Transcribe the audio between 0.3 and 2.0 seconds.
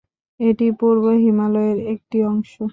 এটি পূর্ব হিমালয়ের